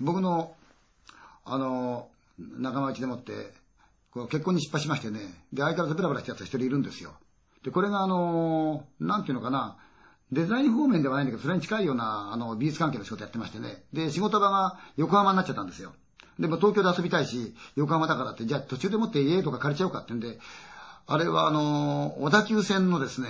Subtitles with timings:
[0.00, 0.54] 僕の、
[1.44, 2.08] あの、
[2.38, 3.52] 仲間内でもって、
[4.12, 5.20] こう結婚に失敗しましてね、
[5.52, 7.12] で、相変わらずブラブラしたやつが一人いるんですよ。
[7.64, 9.76] で、これがあの、なんていうのかな、
[10.32, 13.84] デザイン方面ではないんだけど、それに近いような、あの、美術関係の仕事やってましてね。
[13.92, 15.92] で、仕事場が横浜になっちゃったんですよ。
[16.38, 20.38] でも東京で遊びたいし、横浜だからって、じゃあ途中でもって家とか借りちゃおうかってんで、
[21.06, 23.28] あれはあの、小田急線のですね、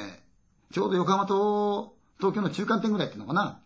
[0.72, 3.60] ちょうど横浜と東京の中間点ぐらいっていうのかな。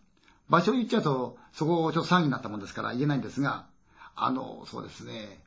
[0.49, 3.67] 場所言っちゃうと、そこをちょっと騒ぎになったもんですから言えないんですが、
[4.15, 5.43] あの、そうですね、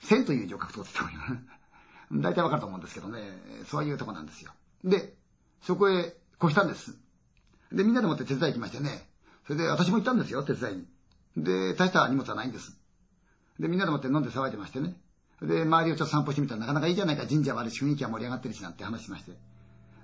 [0.00, 1.42] 千という字を書くとって言った方がいい。
[2.22, 3.20] 大体わかると思うんですけどね、
[3.68, 4.52] そういうとこなんですよ。
[4.84, 5.16] で、
[5.62, 6.96] そこへ越したんです。
[7.70, 9.08] で、みんなでもって手伝い行きましてね。
[9.46, 10.86] それで私も行ったんですよ、手伝いに。
[11.36, 12.76] で、大した荷物はないんです。
[13.58, 15.00] で、みんなでもって飲んで騒いでましてね。
[15.40, 19.32] で、周りをちょっと散歩してみたらなかなかいいじゃないか、神社はあるし、雰囲気は盛り上がってるしなんて話しまして。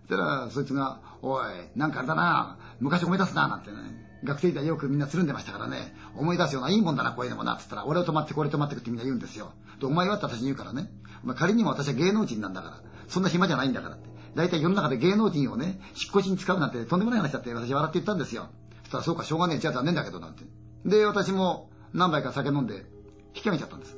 [0.08, 1.44] そしたら、そいつが、おい、
[1.76, 3.76] なんかあれだな、昔思い出すな、なんてね。
[4.24, 9.52] 学生時代よくみんなつるんでましたからね、思い出すようないいもんだな、こういうのもな、つったら、俺を止まってこれ止まってくってみんな言うんですよ。
[9.78, 10.91] で、お前はって私に言うからね。
[11.22, 14.08] まあ、仮にも私は芸能人なんだから、そんな暇じゃないんだからって。
[14.34, 18.48] 大体世の中で芸能人をね、引っ越しに使うなんてとんでもない話だって私笑って言ったんですよ。
[18.84, 20.44] そしたら、そうか、しょうがねえ、じゃあ残念だけど、なんて。
[20.86, 22.86] で、私も何杯か酒飲んで、
[23.34, 23.96] 引き上げちゃったんです。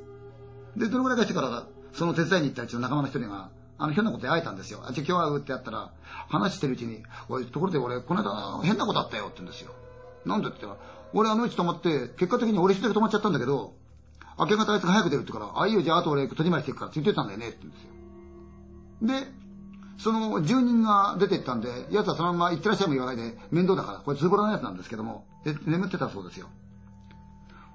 [0.75, 3.49] で、どのぐらいかしてから、その手伝いに行ったうちの仲間の一人が、
[3.81, 4.83] あの、変なことで会えたんですよ。
[4.85, 5.89] あ、じゃ今日会うってやったら、
[6.29, 9.71] 話してるうちに、おい、ところで俺、この間、変なことあったよって言うんですよ。
[10.23, 13.73] なんでって言ったら、俺あの位置止まって、結果的に俺一人で止まっちゃったんだけど、
[14.37, 19.25] 明け方あいつが早く出るってから、あ、いいよ、じゃああと俺取り回していくからって言ってたんだよねって言うんですよ。
[19.25, 19.33] で、
[19.97, 26.49] その住人が出て行ったんで、奴はそのまま行ってらっしゃいも言わないで、面倒だから、これ通ボラのやつなんですけども、で、眠ってたそうですよ。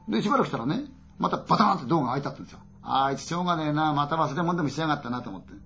[0.08, 0.84] で、しばらくしたらね、
[1.18, 2.60] またバターンってドアが開いたってんですよ。
[2.88, 5.66] あいつしょうがねえな、また忘れ物でもしやがったなと思って。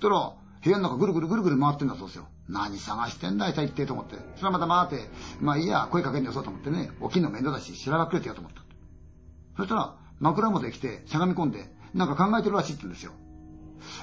[0.00, 0.32] そしたら、
[0.64, 2.26] 部屋の中ぐるぐるぐるぐる回ってんだそうですよ。
[2.48, 4.16] 何探してんだい、一体と思って。
[4.36, 8.62] それはまた回って、まあいいや、声かけんでよそうと思ってね、起きんの面倒だし、知らばくれてよと思った。
[9.56, 13.12] そしたら、枕元へ来て、しゃがみ込んで、なんか考えてるらしいって言うんですよ。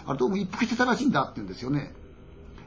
[0.05, 1.93] あれどうも一服してたらしいんだって言うんですよね。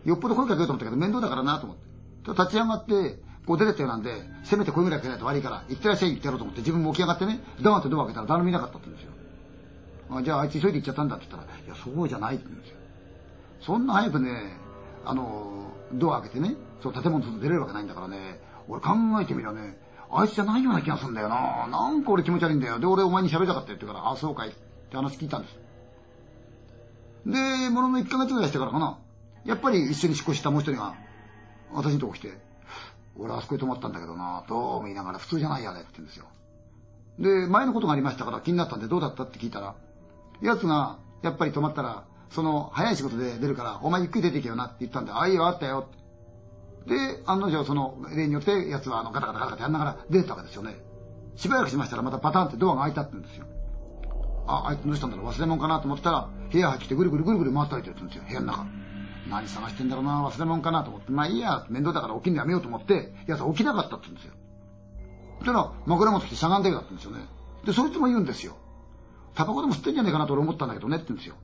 [0.05, 2.33] よっぽど声かけようと思ったけど面倒だからなと思って。
[2.33, 4.13] 立ち上がって、こう出てったようなんで、
[4.45, 9.13] せめて声ぐらいかけないと悪いから、行ってらっしゃい言ってやろうと思って、自分も起き上がってね、ダーンってドア開けたら誰もいなかったって言うんですよ。
[10.11, 12.78] あじゃああいつ急いで行っちゃったんだって言ったら、いや、そうじゃないって言うんですよ。
[13.61, 14.57] そんな早くね、
[15.05, 19.79] あの、ドア開けてね、そう建物外出れるわけないんだからね、俺考えてみりゃね、
[20.11, 21.67] あいつじゃないような気がするんだよな。
[21.67, 22.79] なんか俺気持ち悪いんだよ。
[22.79, 25.59] で、俺お前に喋りたかったよって言うから、あ、そうかいって話聞いたんです。
[27.27, 28.99] で、ものの1ヶ月ぐらいしてからかな。
[29.45, 30.95] やっぱり一緒に引っ越したもう一人が、
[31.73, 32.39] 私のとこ来て、
[33.19, 36.27] 俺あそこに泊まったんだけどな、どうも言いながら普通じゃないやねって言うんですよ。
[37.19, 39.75] で、前のことがありましたから気になったんでどうだったって聞いたら、
[40.41, 45.89] 奴が、やっぱり泊まったら、その、早い仕事で出るから、お前ゆっくり出ていけよなって言ったんで、ああ、いいよ、あったよ。
[46.87, 50.77] で、案の定、その、例によって、奴はあの、ガタガタガタガタやんながら出てたわけですよね。
[51.37, 53.47] しばらくしましたら、またパターンってドアが開いたって言うんですよ。
[54.47, 58.67] あ、あいつどうしたんだろう忘れ物かなと思ったら、部屋入ってきてぐるぐるぐるぐる回ったりって言うんですよ、部屋の中。
[59.29, 64.33] 何探してんだろうな、忘れ物かなと思って、まあいいや、面倒だから起きんのやめようと思って、奴は起きなかったって言うんですよ。
[65.39, 67.21] そしたら、枕元来てしゃがんでるだったんですよね。
[67.65, 68.57] で、そいつも言うんですよ。
[69.35, 71.37] タバコでも吸ってんじゃねえかなと俺思ったんだけどねって言うんですよ。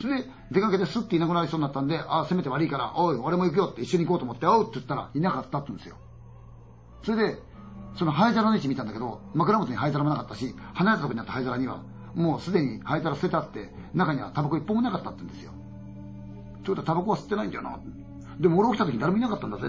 [0.00, 5.96] それで、出かけてスッていなくなりそうになったんで、ああ、せめて悪いから、おい、俺も行くよって一緒に行こうと思って、おうって言ったら、いなかったって言うんですよ。
[7.02, 7.38] それで、
[7.96, 11.82] その灰皿の位置見たんだけど、枕元に灰皿もなかったし、離れたとこにあった灰皿には、
[12.14, 15.52] もうすでに灰皿捨てたって、中にはタバコ一本もなかったって言うんですよ。
[16.64, 17.78] ちょっとタバコは吸ってないんだよな。
[18.40, 19.68] でも俺起きた時に誰もいなかったんだぜ。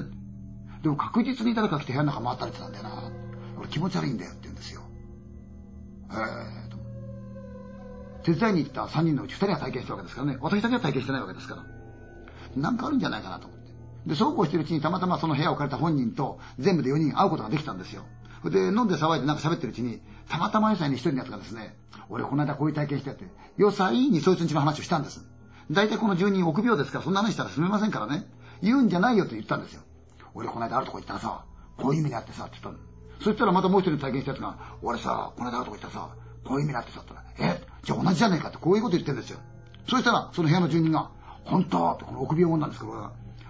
[0.81, 3.11] でも確実に誰か来て部屋の中回ったりしてたんだよな。
[3.59, 4.81] 俺気持ち悪いんだよって言うんですよ。
[6.11, 6.64] えー。
[8.25, 10.37] 手伝いに行った3人のうち2人は体験したわけですからね。
[10.41, 11.63] 私だけは体験してないわけですから。
[12.55, 13.65] なんかあるんじゃないかなと思って。
[14.07, 18.03] で、そうこうしてるうちにたまたまその部屋を借りた本人と全部で4人会うことができたんですよ。
[18.45, 21.75] で、飲んで騒いでなんか喋ってるうちに、たまたま野菜に一人のやつがですね、
[22.09, 23.25] 俺この間こういう体験してやって、
[23.57, 25.25] よさいにそいつんちの話をしたんです。
[25.71, 28.25] 大体この住人臆病ですから、そんな話したら済めませんからね。
[28.61, 29.81] 言うんじゃないよって言ったんですよ。
[30.33, 31.45] 俺この間あるとこ行ったらさ、
[31.77, 32.85] こういう意味であってさ、って言ったの。
[33.21, 37.64] そしたらまたもう一人体験したやつが、俺さ、この間あるとこ行ったらさ、こういう意味であってさ、って言ったら、え？
[37.85, 39.39] じゃあ同じじゃねえかってこういうこと言ってるんですよ。
[39.87, 41.11] そしたら、その部屋の住人が、
[41.45, 41.91] 本当？
[41.91, 42.91] ってこの臆病者なんですけど、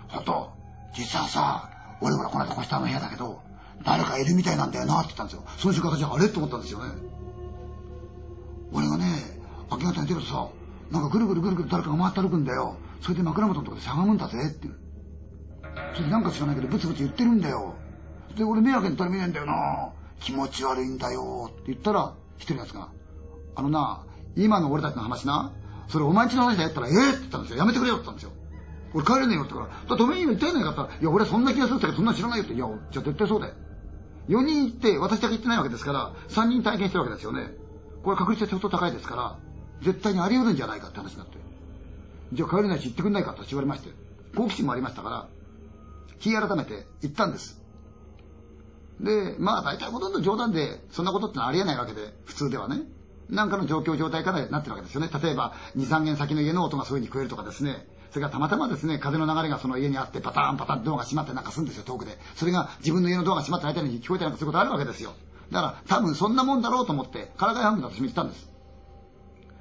[0.09, 0.51] 本当？
[0.93, 1.69] 実はさ、
[2.01, 3.41] 俺ほらこの間越したの部屋だけど、
[3.85, 5.43] 誰かいるみたいなんだよなって言ったんですよ。
[5.57, 6.27] その瞬間私あれ？
[6.27, 6.91] って思ったんですよね。
[8.73, 9.05] 俺がね、
[9.71, 10.49] 明け方に出るとさ、
[10.91, 12.75] なんかぐるぐるぐるぐる誰かが回って歩くんだよ。
[13.01, 14.67] それで枕元のとこでしゃがむんだぜって。
[15.93, 17.75] それでなんか知らないけどブツブツ言ってるんだよ。
[18.35, 19.89] で、俺迷惑に誰もいないんだよな。
[20.19, 22.89] 気持ち悪いんだよって言ったら、一人のやつが、
[23.55, 24.03] あのな、
[24.35, 25.51] 今の俺たちの話な、
[25.87, 27.57] それお前んちの話だよったら、ええー、って言ったんですよ。
[27.57, 28.45] やめてくれよって言ったんですよ。
[28.93, 33.53] 俺帰れねえよって言ったから、だ止めに言ったやないかったら、いや、俺そんな気がするってそんな知らないよって、いや、じゃあ絶対そうだよ。
[34.29, 37.51] 4人行って私だけ行ってないわけですから、3人体験してるわけですよね。
[38.03, 39.37] これ確率は相当高いですから、
[39.81, 41.37] 絶対にあり得るんじゃないかって話になって。
[42.33, 43.89] じゃあ帰れないし行ってくんないかと言われまして、
[44.35, 45.27] 好奇心もありましたから、
[46.19, 47.61] 気改めて行ったんです。
[48.99, 52.83] で、まあ大体ほとんど冗談で、そんなことってのはありえないわけで、普通ではね。
[53.29, 55.09] なんかの状況状態からなってるわけですよね。
[55.21, 57.87] 例えば、2、3軒先の家の音がそういう風に聞こえるとかですね。
[58.11, 62.17] それからたまたまですね、風の流れがその家にあって、パターンパターンドアが閉まってなんかするんですよ、遠くで。
[62.35, 65.13] それが自分の家のドアが閉まってないたに聞こえたりなんかすることあるわけですよ。
[65.51, 68.49] だから、多分そんなもんだろうと思って、からかい半分で私見てたんです。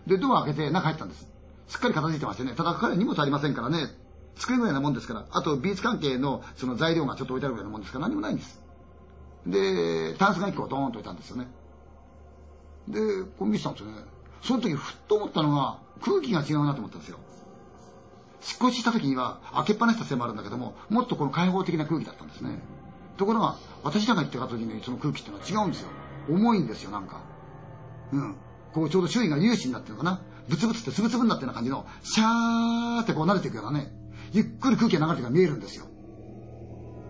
[0.07, 1.27] で、ドア開けて中入ったんです。
[1.69, 3.89] すっかり片付いてましてね、ただ彼荷物ありませんからね、
[4.37, 8.63] 机ぐらいなもんですから、あと美術関係のその材料がちょっと置いてあるぐらいなもんですから何もないんです。
[9.47, 11.49] で、タンスが1個ドーンと置いたんですよね。
[12.89, 13.01] で、
[13.39, 13.99] こう見てたんですよね。
[14.43, 17.19] その時ふっと思ったのが、空気が違うなと思ったんですよ。
[18.41, 22.61] 少しした時には、開けっぱなしたせいもあるんだけども、もっとこの開放的な空気だったんですね。
[23.17, 25.89] ところが、私らが行ってた時にその空気っていうのは違うんですよ。
[26.29, 27.23] 重いんですよ、なんか。
[28.13, 28.37] うん。
[28.73, 30.21] こうちょうど周囲が粒子になってるのかな。
[30.49, 33.93] ブツブツってつぶつぶになってるような感じの、シャーってこう慣れていくようなね、
[34.33, 35.87] ゆっくり空気が流れてるから見えるんですよ。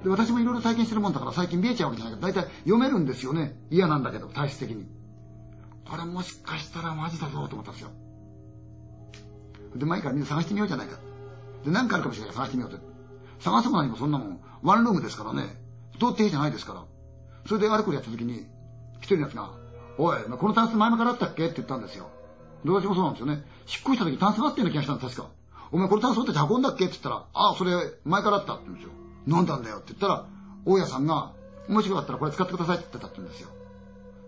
[0.05, 3.57] で、私もいろいろ体験してるもんだから最近見えちゃうわけじゃないけど、大体読めるんですよね。
[3.71, 4.87] 嫌なんだけど、体質的に。
[5.89, 7.91] これもしかしたらマジだぞと思ったんですよ。
[9.77, 10.99] で、前からみんな探してみようじゃないか。
[11.65, 12.83] で、何かあるかもしれない探してみようって。
[13.41, 15.57] 探すも何もそんなもん、ワンルームですからね。
[15.99, 16.85] 通っていいじゃないですから。
[17.47, 18.47] それであれこれやった時に、
[19.01, 19.51] 一人のやつが、
[19.99, 21.47] おい、このタンス前々からあったっけ？
[21.47, 22.09] って言ったんですよ。
[22.65, 23.35] で、私もそうなんですよね。
[23.35, 25.35] 引っ越した時タンスがあったような気がしたんです、確か。
[25.71, 26.87] お前これタンス俺たち運んだっけ？
[26.87, 27.73] って言ったら、ああ、それ
[28.05, 28.93] 前からあったって言うんですよ。
[29.27, 30.27] なんだんだよって言ったら、
[30.65, 31.33] 大家さんが、
[31.69, 33.49] もしよかったらこれ使ってくださいって言ってたって言うんですよ。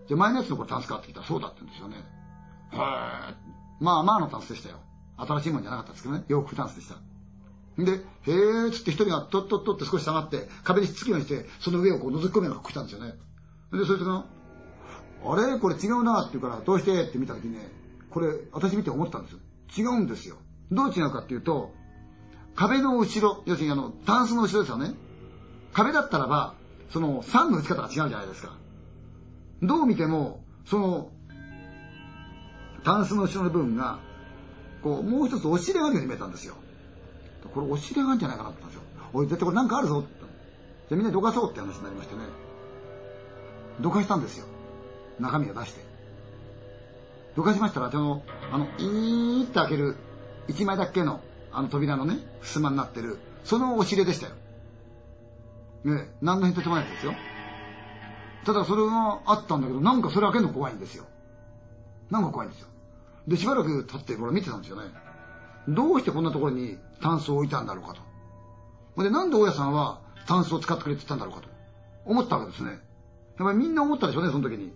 [0.07, 1.95] じゃあ前のやつのこれタンスかって聞いたらそうだって言うんですよね。
[1.97, 2.79] へえ。
[3.79, 4.79] まあまあのタンスでしたよ。
[5.17, 6.23] 新しいもんじゃなかったですけどね。
[6.27, 6.95] 洋服タンスでした。
[7.77, 13.13] で、へえーつって一人がとっとっとって少し下がって、壁にひっつくようにして、その上をこう覗き込むような格好したんですよね。
[13.71, 14.25] で、そいつが、
[15.25, 15.59] あれ？
[15.59, 17.03] これ違うなって言うから、どうして？
[17.03, 17.69] って見たときにね、
[18.09, 19.39] これ私見て思ったんですよ。
[19.77, 20.37] 違うんですよ。
[20.71, 21.73] どう違うかっていうと、
[22.55, 24.95] 壁の後ろ、要するにあの、タンスの後ろですよね。
[25.73, 26.55] 壁だったらば、
[26.89, 28.53] その、3の打ち方が違うじゃないですか。
[29.61, 31.09] どう見ても、その、
[32.83, 33.99] タンスの後ろの部分が、
[34.83, 36.55] こう、もう一つお尻があるように見えたんですよ。
[37.53, 39.09] これお尻があるんじゃないかなって言ったんですよ。
[39.13, 40.17] おい、絶対これなんかあるぞって。
[40.89, 42.21] じゃあみんなどかそうって話になりましてね。
[43.81, 44.45] どかしたんですよ。
[45.19, 45.81] 中身を出して。
[47.35, 49.97] どかしましたら、その、あの、いーって開ける、
[50.47, 51.21] 一枚だけの、
[51.51, 54.33] あの扉のね、襖になってる、そのお尻でしたよ。
[55.83, 57.13] ね、何の変哲もないですよ。
[58.45, 61.05] ただそれがあったんだけど、なんかそれ開けるの怖いんですよ。
[62.09, 62.67] なんか怖いんですよ。
[63.27, 64.83] で、しばらく経ってこれ見てたんですよね。
[65.67, 67.93] どうしてこんなところにタンスを置いたんだろうか
[68.95, 69.03] と。
[69.03, 71.49] で、なんで大家さんはタンスを使ってくれって言ったんだろうかと。
[72.05, 72.69] 思ったわけですね。
[72.69, 72.79] やっ
[73.39, 74.71] ぱりみんな思ったでしょうね、その時に。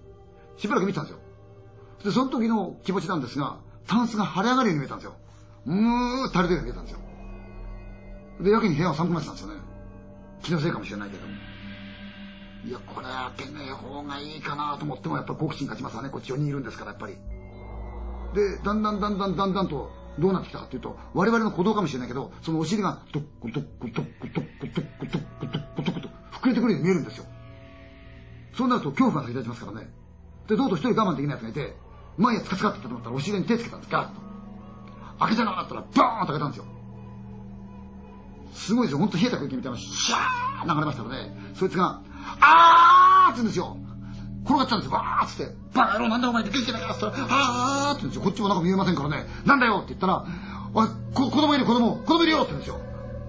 [0.57, 1.19] しばらく見てたんですよ。
[2.03, 5.13] で、その時の気持ちなんですが、タンスが腫れ上がるように見えたんですよ。
[5.65, 6.99] むー垂れてるように見えたんですよ。
[8.41, 9.61] で、やけに部屋を寒くなってたんですよね。
[10.43, 11.33] 気のせいかもしれないけども。
[12.63, 16.09] いや、これ開けねえ方がいいかなと思っても、やっぱ好奇心勝ちますわね。
[16.09, 17.15] こっち4人いるんですから、やっぱり。
[18.33, 27.25] で、だんだんだんだんだんだんと、どうなってきたかっていうと、我々の鼓動かもしれないけど、そのお尻が、トックトックトックトックトックトックトックトックと、膨れてくるように見えるんですよ。
[28.53, 29.89] そうなると恐怖が先立ちますからね。
[30.47, 31.75] で、どうと一人我慢できない奴がいて、
[32.17, 34.21] 前へつかつかってたと思ったらお尻に手つけたんです、ガーッと。
[35.19, 36.65] 開けたなかったら、バーンと開けたんですよ。
[38.53, 38.99] すごいですよ。
[38.99, 42.01] ほんと冷えた空気みたいなシャー流れましたので、そいつが、
[42.39, 43.77] あーって言うんですよ。
[44.43, 44.97] 転がっちゃうんですよ。
[44.97, 48.21] わーっつって、バカ野郎なんだお前って元気ないやつったら、あーって言うんですよ。
[48.21, 50.25] こっちもなんか見えませんからね、なんだよって言ったら、
[50.73, 52.79] おい、こ子供いる子供、子供いるよって言うんですよ。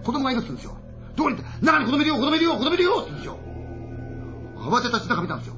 [0.04, 0.76] 子供がいるって言うんですよ。
[1.16, 3.38] どこに中に子供いるよ、子供いるよ、子供いるよって言うんですよ。
[4.56, 5.54] 慌てたち中見たんですよ。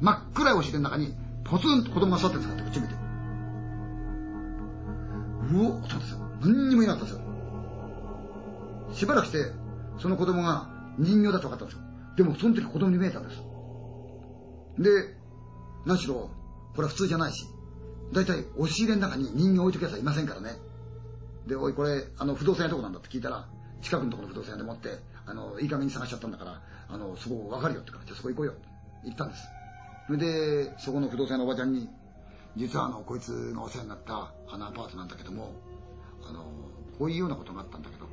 [0.00, 2.64] 真っ暗いお尻の中に、ポツンと子供が座ってるんですよ。
[2.64, 2.94] こっち見て。
[5.52, 6.18] うおっと思ったんですよ。
[6.40, 7.26] 何にもいなかったんですよ。
[8.92, 9.52] しばらくして、
[9.98, 10.68] その子供が
[10.98, 11.85] 人形だと分かったんですよ。
[12.16, 13.42] でも、その時子供に見えたんです。
[14.78, 15.16] で、
[15.84, 16.30] 何しろ、
[16.74, 17.46] これは普通じゃないし、
[18.12, 20.52] だいたい押し入れの中に人形置いとくやつはいませんからね。
[21.46, 23.48] で、おい、これ、あの、不動産屋どこなんだって聞いたら、
[23.82, 28.54] 近くのところの不動産屋でもって、あの、いい加減に探しちゃったんだから、あの、そこ分かるよってから、じゃあそこ行こうよ。
[29.04, 29.48] 言ったんです。
[30.06, 31.88] それで、そこの不動産屋のおばちゃんに、
[32.56, 35.52] 実はあの、こいつがお世話になったあのアパートなんだけども、
[36.22, 36.44] あの、
[36.98, 38.06] こういうようなことがあったんだけど、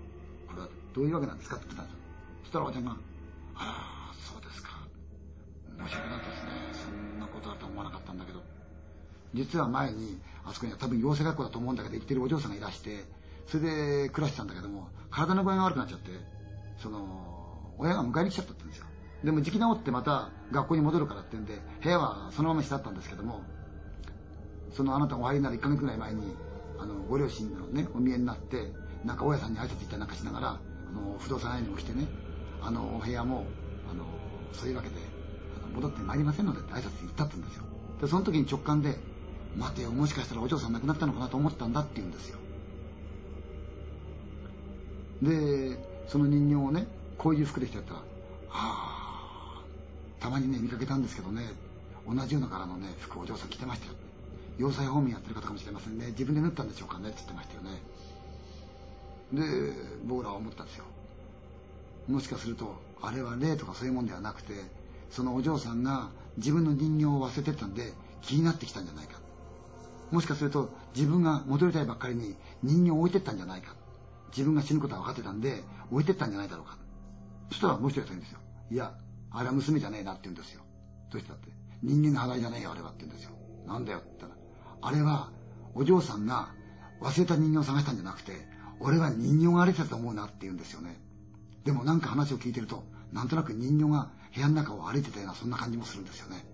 [0.48, 2.00] これはどういうわけなんですかって言ったんですよ。
[2.44, 2.98] そしたらおばちゃんが、
[3.56, 4.70] ああ、そうですか。
[5.80, 6.52] 申し訳なかったですね。
[6.74, 8.42] そんなことだと思わなかったんだけど。
[9.34, 13.06] 実は前に、あそこには多分養成学校だと思うんだけど、行ってるお嬢さんがいらして、
[13.48, 13.64] それ
[14.06, 16.12] で暮らしてたんだけども、体の具合が悪くなっちゃって、
[16.78, 18.86] その、親が迎えに来ちゃったってんですよ。
[19.24, 23.44] でも時期直ってまた学校に戻るからって言うんで、部屋はそのまましてあったんですけども、
[24.72, 26.36] そのあなたがお入りになる1ヶ月ぐらい前に、
[26.78, 28.72] あの、ご両親のね、お見えになって、
[29.06, 32.08] なんか大家さんに挨拶行ったりなんかしながら、あの、不動産屋にも来てね、
[32.64, 33.46] あの、お部屋も、
[33.90, 34.06] あの、
[34.54, 34.96] そういうわけで、
[35.58, 37.64] あの戻ってまいりませんのでって挨拶に行ったって言うんですよ。
[38.02, 38.98] で、その時に直感で、
[39.58, 42.38] 待てよ、もしかしたらお嬢さん亡くなったのかなと思ったんだって言うんですよ。
[45.22, 45.78] で、
[46.08, 48.04] その人形をね、こういう服で着てやったら、は
[48.50, 49.64] あ、
[50.20, 51.52] たまにね、見かけたんですけどね、
[52.08, 53.94] 同じような柄のね、服お嬢さん着てましたよ。
[54.58, 56.08] 要塞方面やってる方かもしれませんね。
[56.08, 57.82] 自分で縫ったんでしょうかねって言ってましたよね。
[59.34, 59.74] で、
[60.06, 60.86] 僕らは思ったんですよ。
[62.08, 64.54] もしかすると、あれは霊とかそういうもんではなくて、
[65.10, 69.20] そのお嬢さんが自分の人形を忘れてたんで気になってきたんじゃないか。
[70.12, 73.76] もしかすると自分が戻りたいばっかりに人形を置いてったんじゃないか。
[74.30, 76.78] 自分が死ぬことは分かってたんで置いてったんじゃないだろうか。
[77.50, 78.40] そしたらもう一人が言うんですよ。
[78.72, 78.94] いや、
[79.32, 80.62] あれは娘じゃねえなって言うんですよ。
[81.12, 81.50] どうしたって。
[81.84, 83.32] 人間の肌じゃねえよ、あれはって言うんですよ。
[83.68, 84.34] なんだよって言ったら。
[84.82, 85.32] あれは、
[85.76, 86.50] お嬢さんが
[87.02, 88.32] 忘れた人形を探したんじゃなくて、
[88.80, 91.00] 俺は人形が歩いてたと思うなって言うんですよね。
[91.64, 96.46] でもなんか話を聞いてると、なんとなく人形が部屋の中を歩いてたようなそんな感じもするんですよね。